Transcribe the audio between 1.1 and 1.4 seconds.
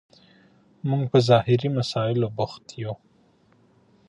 په